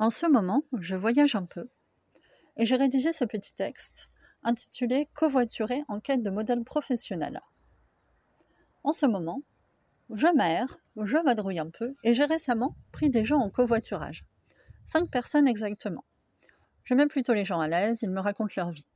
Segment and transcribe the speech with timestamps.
[0.00, 1.68] En ce moment, je voyage un peu
[2.56, 4.10] et j'ai rédigé ce petit texte
[4.44, 7.40] intitulé Covoiturer en quête de modèles professionnels.
[8.84, 9.42] En ce moment,
[10.10, 14.24] je m'aère, je vadrouille un peu et j'ai récemment pris des gens en covoiturage.
[14.84, 16.04] Cinq personnes exactement.
[16.84, 18.86] Je mets plutôt les gens à l'aise, ils me racontent leur vie.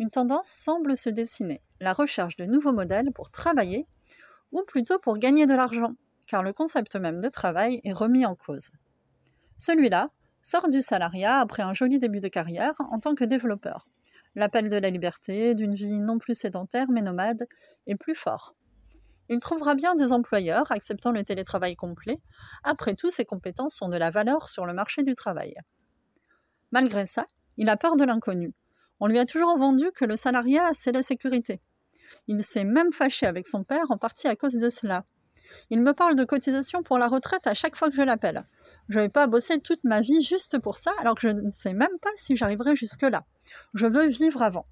[0.00, 3.86] Une tendance semble se dessiner, la recherche de nouveaux modèles pour travailler
[4.50, 5.94] ou plutôt pour gagner de l'argent,
[6.26, 8.70] car le concept même de travail est remis en cause.
[9.56, 10.10] Celui-là
[10.42, 13.86] sort du salariat après un joli début de carrière en tant que développeur.
[14.34, 17.46] L'appel de la liberté, d'une vie non plus sédentaire mais nomade,
[17.86, 18.54] est plus fort.
[19.28, 22.18] Il trouvera bien des employeurs acceptant le télétravail complet.
[22.64, 25.54] Après tout, ses compétences ont de la valeur sur le marché du travail.
[26.70, 28.52] Malgré ça, il a peur de l'inconnu.
[29.00, 31.60] On lui a toujours vendu que le salariat, c'est la sécurité.
[32.26, 35.04] Il s'est même fâché avec son père en partie à cause de cela.
[35.70, 38.44] Il me parle de cotisation pour la retraite à chaque fois que je l'appelle.
[38.88, 41.50] Je ne vais pas bosser toute ma vie juste pour ça, alors que je ne
[41.50, 43.24] sais même pas si j'arriverai jusque-là.
[43.74, 44.66] Je veux vivre avant.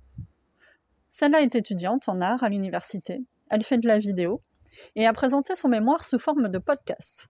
[1.09, 3.25] Celle-là est étudiante en art à l'université.
[3.51, 4.41] Elle fait de la vidéo
[4.95, 7.29] et a présenté son mémoire sous forme de podcast.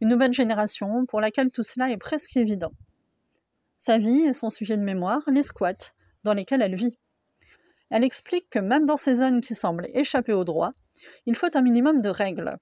[0.00, 2.72] Une nouvelle génération pour laquelle tout cela est presque évident.
[3.78, 5.92] Sa vie et son sujet de mémoire, les squats,
[6.24, 6.98] dans lesquels elle vit.
[7.90, 10.72] Elle explique que même dans ces zones qui semblent échapper au droit,
[11.26, 12.58] il faut un minimum de règles.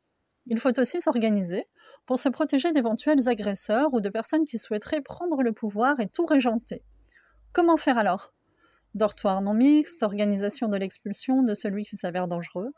[0.46, 1.66] Il faut aussi s'organiser
[2.04, 6.26] pour se protéger d'éventuels agresseurs ou de personnes qui souhaiteraient prendre le pouvoir et tout
[6.26, 6.82] régenter.
[7.52, 8.32] Comment faire alors?
[8.94, 12.72] Dortoir non mixte, organisation de l'expulsion de celui qui s'avère dangereux?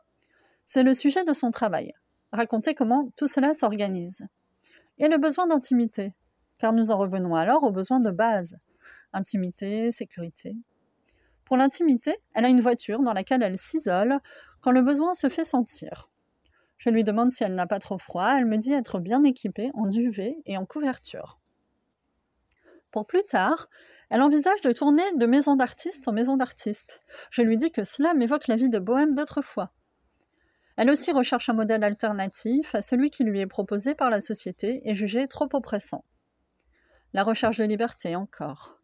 [0.67, 1.92] C'est le sujet de son travail.
[2.33, 4.27] Raconter comment tout cela s'organise.
[4.98, 6.15] Et le besoin d'intimité,
[6.59, 8.57] car nous en revenons alors aux besoins de base.
[9.12, 10.55] Intimité, sécurité.
[11.45, 14.19] Pour l'intimité, elle a une voiture dans laquelle elle s'isole
[14.61, 16.09] quand le besoin se fait sentir.
[16.78, 19.70] Je lui demande si elle n'a pas trop froid, elle me dit être bien équipée
[19.75, 21.39] en duvet et en couverture.
[22.91, 23.69] Pour plus tard,
[24.11, 27.00] elle envisage de tourner de maison d'artiste en maison d'artiste.
[27.30, 29.72] Je lui dis que cela m'évoque la vie de bohème d'autrefois.
[30.77, 34.83] Elle aussi recherche un modèle alternatif à celui qui lui est proposé par la société
[34.85, 36.05] et jugé trop oppressant.
[37.12, 38.80] La recherche de liberté encore.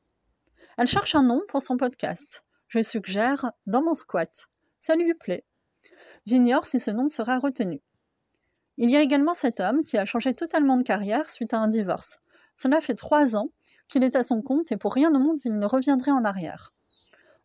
[0.78, 2.45] Elle cherche un nom pour son podcast.
[2.69, 4.47] Je suggère Dans mon squat.
[4.78, 5.45] Ça lui plaît.
[6.27, 7.81] J'ignore si ce nom sera retenu.
[8.77, 11.69] Il y a également cet homme qui a changé totalement de carrière suite à un
[11.69, 12.19] divorce.
[12.55, 13.49] Cela fait trois ans
[13.89, 16.73] qu'il est à son compte et pour rien au monde il ne reviendrait en arrière.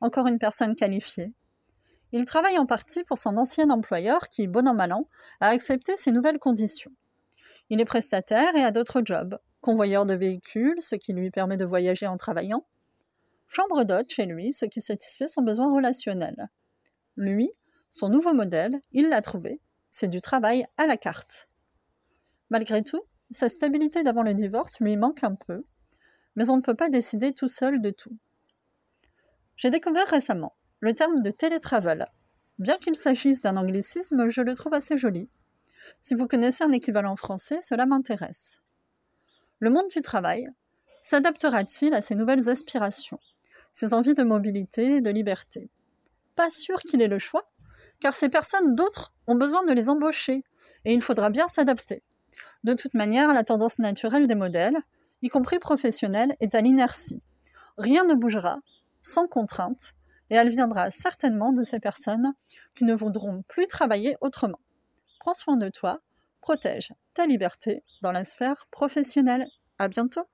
[0.02, 1.34] Encore une personne qualifiée.
[2.12, 5.10] Il travaille en partie pour son ancien employeur qui, bon an mal an,
[5.42, 6.92] a accepté ses nouvelles conditions.
[7.70, 11.66] Il est prestataire et a d'autres jobs, convoyeur de véhicules, ce qui lui permet de
[11.66, 12.62] voyager en travaillant,
[13.48, 16.50] chambre d'hôte chez lui, ce qui satisfait son besoin relationnel.
[17.18, 17.52] Lui,
[17.96, 21.48] son nouveau modèle, il l'a trouvé, c'est du travail à la carte.
[22.50, 23.02] Malgré tout,
[23.32, 25.64] sa stabilité d'avant le divorce lui manque un peu,
[26.36, 28.18] mais on ne peut pas décider tout seul de tout.
[29.56, 32.06] J'ai découvert récemment le terme de télétravel.
[32.60, 35.30] Bien qu'il s'agisse d'un anglicisme, je le trouve assez joli.
[36.02, 38.60] Si vous connaissez un équivalent français, cela m'intéresse.
[39.60, 40.50] Le monde du travail
[41.02, 43.22] s'adaptera-t-il à ces nouvelles aspirations,
[43.72, 45.70] ces envies de mobilité et de liberté?
[46.36, 47.50] Pas sûr qu'il ait le choix,
[48.00, 50.44] car ces personnes d'autres ont besoin de les embaucher,
[50.86, 52.04] et il faudra bien s'adapter.
[52.64, 54.78] De toute manière, la tendance naturelle des modèles,
[55.22, 57.22] y compris professionnels, est à l'inertie.
[57.78, 58.60] Rien ne bougera,
[59.02, 59.94] sans contrainte,
[60.30, 62.34] et elle viendra certainement de ces personnes
[62.74, 64.60] qui ne voudront plus travailler autrement.
[65.20, 66.02] Prends soin de toi,
[66.42, 69.48] protège ta liberté dans la sphère professionnelle.
[69.78, 70.28] À bientôt!